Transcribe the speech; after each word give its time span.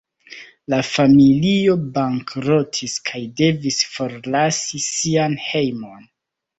La 0.73 0.79
familio 0.87 1.75
bankrotis 1.99 2.97
kaj 3.13 3.23
devis 3.45 3.81
forlasi 3.93 4.85
sian 4.91 5.41
hejmon. 5.49 6.07